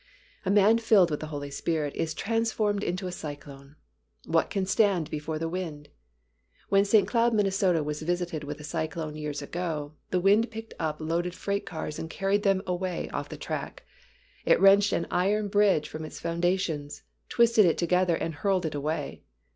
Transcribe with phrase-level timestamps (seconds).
[0.47, 3.75] A man filled with the Holy Spirit is transformed into a cyclone.
[4.25, 5.89] What can stand before the wind?
[6.69, 7.07] When St.
[7.07, 7.45] Cloud, Minn.,
[7.85, 12.09] was visited with a cyclone years ago, the wind picked up loaded freight cars and
[12.09, 13.83] carried them away off the track.
[14.43, 19.21] It wrenched an iron bridge from its foundations, twisted it together and hurled it away.